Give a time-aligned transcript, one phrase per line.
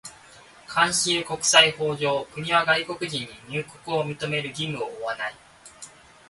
[0.67, 5.35] 慣習国際法上、国は外国人に入国を認める義務を負わない。